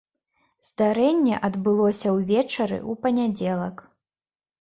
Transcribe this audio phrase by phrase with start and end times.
[0.67, 3.75] Здарэнне адбылося ўвечары ў панядзелак.